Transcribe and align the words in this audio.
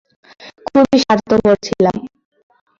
খুবই 0.67 0.97
স্বার্থপর 1.03 1.55
ছিলাম। 1.65 1.97